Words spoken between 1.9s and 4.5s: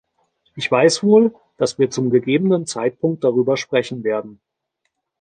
zum gegebenen Zeitpunkt darüber sprechen werden.